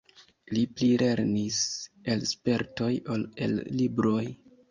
[0.57, 1.59] Li pli lernis
[2.15, 4.27] el spertoj ol el libroj.